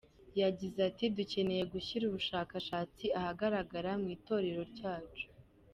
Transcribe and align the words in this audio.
Yagize 0.41 0.79
ati 0.89 1.05
“Dukeneye 1.17 1.63
gushyira 1.73 2.03
ubushakashatsi 2.07 3.05
ahagaragara 3.19 3.91
mu 4.01 4.07
itorero 4.17 4.61
ryacu. 4.73 5.25